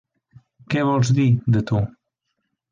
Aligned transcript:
Què 0.75 0.85
vols 0.87 1.13
dir, 1.19 1.27
de 1.59 1.65
tu? 1.73 1.85